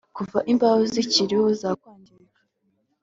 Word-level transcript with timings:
Kuva 0.17 0.39
imbaho 0.51 0.81
zikiriho 0.93 1.47
zakwangirika 1.61 2.39